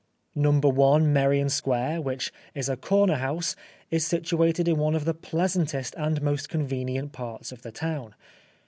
No. 0.33 0.51
i 0.51 0.97
Merrion 0.97 1.47
Square, 1.49 2.01
which 2.01 2.33
is 2.55 2.69
a 2.69 2.75
corner 2.75 3.17
house, 3.17 3.55
is 3.91 4.03
situated 4.03 4.67
in 4.67 4.79
one 4.79 4.95
of 4.95 5.05
the 5.05 5.13
pleasantest 5.13 5.93
and 5.95 6.23
most 6.23 6.49
convenient 6.49 7.11
parts 7.11 7.51
of 7.51 7.61
the 7.61 7.71
town. 7.71 8.15